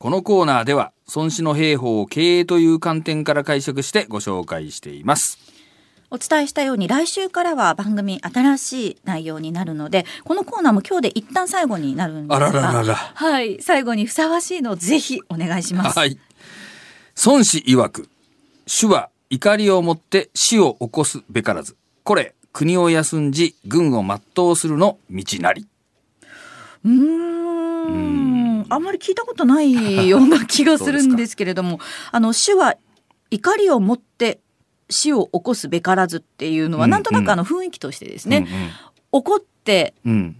[0.00, 5.38] このコーナーでは孫子の兵法を経営という観点から解釈してご紹介しています。
[6.10, 12.94] お伝えしたように来週からは番組新しい内容になるのでこのコーナーも今日で一旦最後になるんですがあらららら。
[12.94, 16.16] はい最後にふさわしいのをぜひお願いします、はい。
[17.26, 18.08] 孫子曰く
[18.68, 21.76] 主は怒りをもって死を起こすべからず。
[22.04, 25.66] これ国を休んじ軍を全うするの道なり。
[26.84, 28.27] うーん
[28.68, 31.80] あんまり聞いたことないような気がするんですけれども
[32.12, 32.76] あの主は
[33.30, 34.40] 怒りを持って
[34.90, 38.46] 死を起こすべからずっていうのは、うんなんとなくあの雰囲気としてですね、うん
[39.10, 40.12] 怒ってうん。
[40.12, 40.36] うん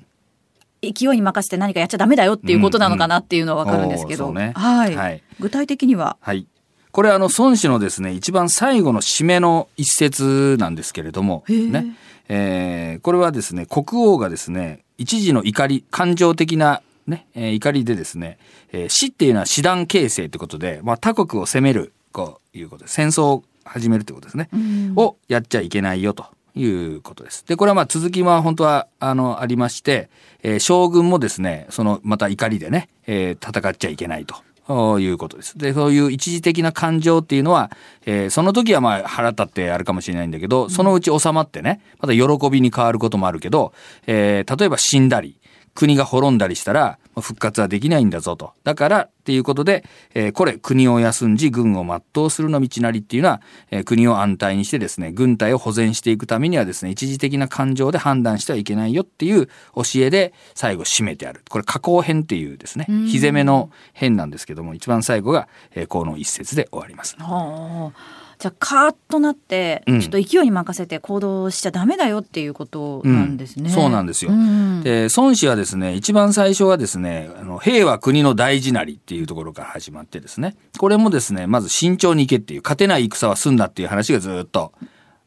[0.80, 4.52] 勢いに任せて何かやっちゃダメだよっていうことなのかなっていうのはわかるんですけど、おーそうね。
[4.54, 5.22] はい、はい。
[5.40, 6.16] 具体的には？
[6.20, 6.46] はい。
[6.92, 11.96] これあの孫子のですね一番最後の締めの一節なんですけれどもね、
[12.28, 18.38] えーこれはですね国王がですね一時の怒り感情的なね、えー怒りでですね、
[18.72, 27.44] えー死っていうのは師団形成ってことで、まあ、他国を攻めるこういうことで戦争を始めるってことですね、うんをやっちゃいけないよということです。
[27.46, 30.10] で、これはまあ続きは本当はあのありまして、
[30.42, 34.36] えー将軍もですね、そのまた怒りでね、えー戦っちゃいけないと。
[34.70, 35.56] いうことです。
[35.56, 37.70] で、そういう一時的な感情っていうのは、
[38.04, 43.72] えーその時はまあ腹立ってあるかもしれないんだけど、そのうち収まってね、また喜びに変わることもあるけど、
[44.06, 45.40] えー例えば死んだり、
[45.74, 48.52] 国が滅んだりしたらまあ復活はできないんだぞと。
[48.64, 61.42] だからっていうことで、えーこれ国を休んじ軍を全うするの道なりっていうのは、えー国を安泰にしてですね、軍隊を保全していくためにはですね、一時的な感情で判断してはいけないよっていう教えで最後締めてある。
[61.48, 67.16] これ加工編っていうですね、日攻めの編なんですけども、一番最後が、えーこの一節で終わります。
[67.18, 70.00] はあじゃあカーッとなって、うん。
[70.00, 73.64] ちょっと勢いに任せて行動しちゃダメだよっていうことなんですね。
[73.64, 73.74] うん。
[73.74, 74.30] そうなんですよ。
[74.30, 74.80] うん。
[74.82, 84.72] で孫子はですね一番最初はですねあの兵は国の大事なりっていうところから始まってですねこれもですねまず慎重に行けっていう勝てない戦は済んだっていう話がずっと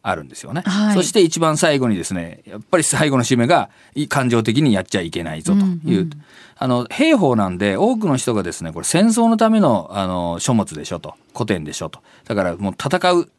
[0.03, 0.95] あるんですよね、はい。
[0.95, 6.09] そして一番最後にですねやっぱり最後の締めがい感情的にやっちゃいけないぞという、うんうん。
[6.57, 11.15] あの兵法なんで多くの人がですねこれ戦争のためのあの書物でしょと。
[11.33, 12.01] 古典でしょと。
[12.25, 13.29] だからもう戦う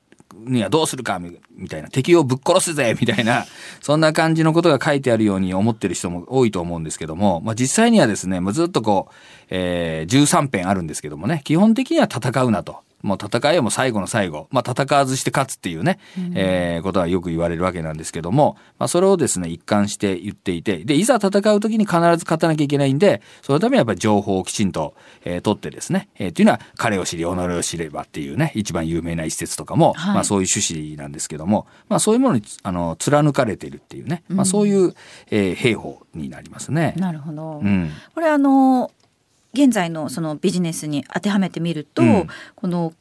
[0.44, 1.88] にはどうするかみみたいな。
[1.88, 3.44] 敵をぶっ殺すぜみたいな。
[3.80, 9.14] そんな感じのことが書いてあるように思ってる人も多いと思うんですけども、まあ、実際にはですね、まあ、ずっとこう、
[9.50, 11.42] えー13編あるんですけどもね。
[11.44, 12.80] 基本的には戦うなと。
[13.02, 15.98] もう戦いはもう最後の最後、まあ、戦わずして勝つっていうね、
[16.34, 30.14] えーことはよく言われるわけなんですけども、まあ、それをですね一貫して言っていてでいざ戦う時に必ず勝たなきゃいけないんでそのためにはやっぱり情報をきちんと、えー取ってですね、えーっていうのは彼を知り己を知ればっていうね一番有名な一節とかも、はい。
[30.14, 34.94] まあ、そういう趣旨なんですけども、まあ、そういうものにあの貫かれているっていうね、まあ、そういう、
[35.30, 36.94] えー兵法になりますね。
[36.96, 37.58] なるほど。
[37.58, 37.90] うん。
[38.14, 38.90] これあの
[39.52, 42.26] 現在のそのビジネスに当てはめてみると、うん。
[42.54, 42.92] この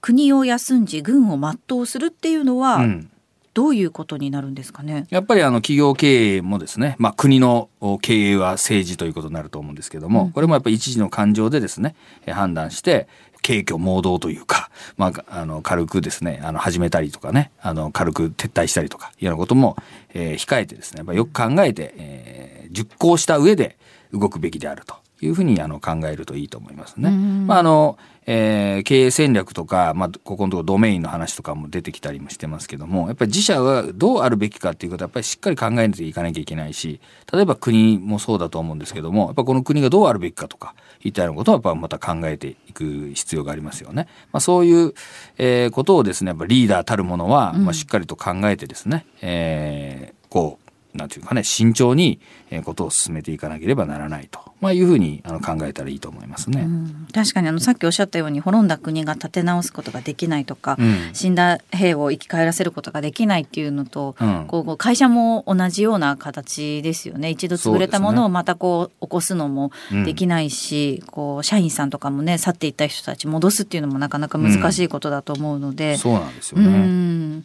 [0.00, 3.10] 国を休んじ軍を全うするっていうのは、うん。
[3.52, 5.08] どういうことになるんですかね？
[5.10, 7.68] やっぱりあの企業経営もですね、まあ、国の
[8.00, 10.30] 経営は政治ということになると思うんですけども、うん。
[10.30, 11.96] これもやっぱり一時の感情でですね
[12.26, 13.08] えー判断して
[13.44, 19.76] 軽挙盲導というか、まあ、あの軽くですねあの始めたりとかねあの軽く撤退したりとかいうようなことも、
[20.14, 23.76] えー控えてですねやっぱよく考えて、えー熟考した上で
[24.12, 27.10] 動くべきであるというふうにあの考えるといいと思いますね。
[27.10, 37.00] うんまああのえー経営戦略とか、まあ、ここのところドメインの話とかも出てきたりもしてますけどもやっぱり自社はどうあるべきかっていうことはやっぱりしっかり考えていかなきゃいけないし
[37.32, 44.06] 例えば国もそうだと思うんですけどもやっぱこの国がどうあるべきかとかいったようなことはやっぱまた考えていく必要がありますよね。
[44.32, 44.94] まあ、そういう、
[45.38, 50.59] えーことをですねやっぱリーダーたるものは、まあ、しっかりと考えてですね、えーこう
[50.94, 52.20] なんていうかね慎重に
[52.50, 56.62] えーことを進めていかなければならないと、まあ、いうふうにあの考えたらいいと思いますね。
[56.62, 57.06] うん。
[57.12, 61.10] 確かにあのさっきおっしゃったように滅んだ国が立て直すことができないとか、うん。
[61.12, 64.44] 死んだ兵を生き返らせることができないっていうのと、うん。
[64.48, 67.30] こう会社も同じような形ですよね。
[67.30, 69.70] 一度潰れたものをまたこう起こすのも
[70.04, 75.96] できないし、こう社員さんとかもね去っていった人たち戻すっていうのもなかなか難しいことだと思うので。
[75.96, 77.42] そうなんですようね。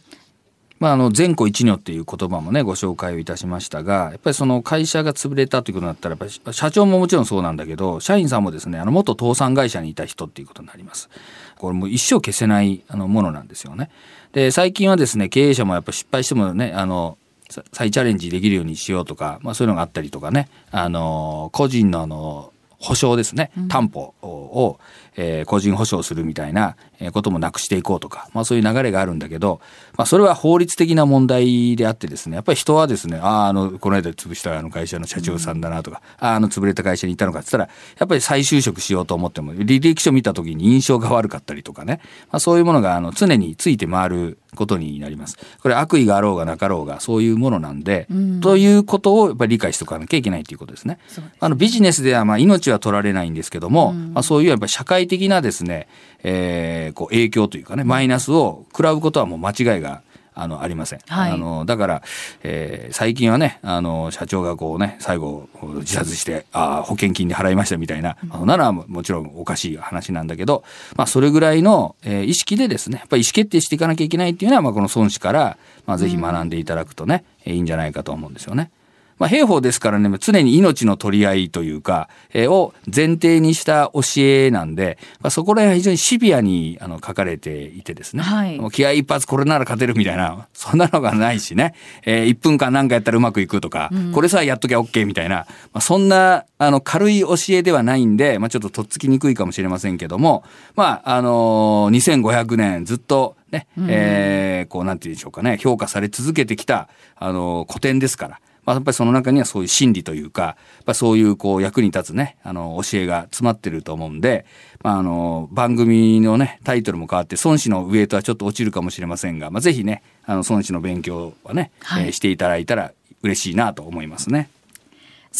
[0.80, 11.08] んまあ、あの前古一如っていう言葉もねご紹介をいたしましたがやっぱりその会社が潰れたということになったらやっぱり社長ももちろんそうなんだけど社員さんもですねあの元倒産会社にいた人っていうことになります。
[11.56, 13.90] これもう一生消せないあのものなんですよね。
[14.32, 17.16] で最近はですね経営者もやっぱ失敗してもねあの
[17.48, 24.78] さ再チャレンジできるようにしようとか、まあ、そういうのがあったりとかねあの個人のあの保証ですね担保を、
[25.16, 26.76] えー、個人保証するみたいな
[27.12, 29.60] こともなくしていこうとか、まあそういう流れがあるんだけど、
[29.96, 45.38] まあそれは法律的な問題であってですね、やっぱり人はですね、ああ、あの、この間潰したあの会社の社長さんだなとか、うん、ああ、の潰れた会社にいたのかって言ったら、やっぱり再就職しようと思っても、履歴書見た時に印象が悪かったりとかね、まあそういうものがあの常について回ることになります。
[45.62, 50.98] これ悪意があろうがなかろうがそういうものなんで、うん、ということをやっぱり理解しておかなきゃいけないということですね。
[51.06, 55.88] すあのビジネスではまあ命は取られないんですけども、うん、まあ、そういうやっぱり社会的なですね、
[56.22, 60.02] えー、こう影響というかねマイナスを食らうことはもう間違いが
[60.38, 60.98] あの、ありません。
[61.08, 62.02] はい、あの、だから、
[62.42, 65.48] えー、最近はね、あの、社長がこうね、最後、
[65.78, 70.62] 自殺して、ああ、保険金で払いましたみたいな、うん、ならもちろんおかしい話なんだけど、
[70.94, 75.56] まあ、それぐらいの、えー、意識でですね、やっぱり意思決定していかなきゃいけないっていうのは、まあ、この孫子から、
[75.86, 78.70] まあ、ぜひ学んでいただくとね、うん、いいんじゃないかと思うんですよね。
[79.18, 91.74] まあ、兵法ですからね、常に命の取り合いというか、えー、を前提にした教えなんで、まあ、そこら辺は非常にシビアにあの書かれていてですね、はい、気合一発これなら勝てるみたいな、そんなのがないしね、
[92.04, 114.44] えー、1分間何かやったらうまくいくとか、うん、これさえやっときゃ OK みたいな、まあ、そんなあの軽い教えではないんで、まあ、ちょっととっつきにくいかもしれませんけども、まあ、あのー、2500年ずっとね、うん、えー、こうなんて言うんでしょうかね、評価され続けてきた、あのー、古典ですから、まあ、やっぱりその中にはそういう心理というか、やっぱそういうこう役に立つね、あの、教えが詰まってると思うんで、
[114.82, 122.92] まあ、あの、番組のね、タイトルも変わって、孫子のウエイトはちょっと落ちるかもしれませんが、まあ、ぜひね、あの、孫子の勉強はね、はい、えー、していただいたら
[123.22, 124.50] 嬉しいなと思いますね。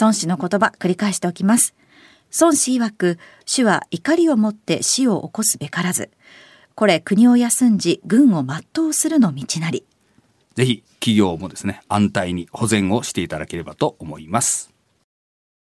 [0.01, 1.75] 孫子の言葉、繰り返しておきます。
[2.41, 6.11] 孫子曰く、主は怒りをもって死を起こすべからず。
[6.77, 9.85] これ国を休んじ軍を全うするの道なり。
[10.57, 14.73] ぜひ企業もですね、安泰に保全をしていただければと思います。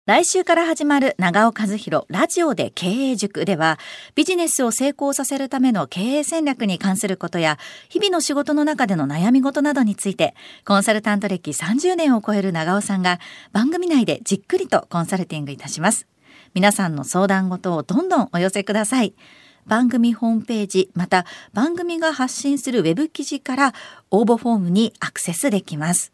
[0.07, 3.79] 来週から始まる長尾和弘ラジオで経営塾では
[4.13, 7.57] ビジネスを成功させるための経営戦略に関することや
[7.89, 13.19] 日々の仕事の中での悩み事などについてコンサルタント歴30年を超える長尾さんが
[13.51, 16.07] 番組内でじっくりとコンサルティングいたします。
[16.53, 19.15] 皆さんの相談事をどんどんお寄せください。
[19.65, 23.73] 番組ホームページまた番組が発信するウェブ記事から
[24.11, 26.11] 応募フォームにアクセスできます。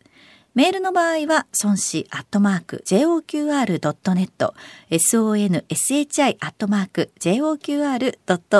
[0.54, 4.54] メールの場合は、孫子アットマーク JOQR.net、
[4.90, 8.60] sonshi アットマーク JOQR.net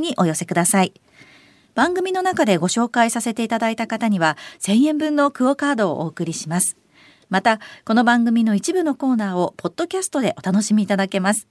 [0.00, 0.94] にお寄せください。
[1.74, 6.78] 番組の中でご紹介させていただいた方には、1000円分のクオカードをお送りします。
[7.28, 11.46] また、この番組の一部のコーナーをポッドキャストでお楽しみいただけます。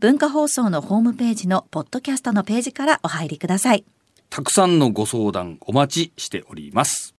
[0.00, 3.84] 文化放送のホームページのポッドキャストのページからお入りください。
[4.30, 7.16] たくさんのご相談お待ちしております。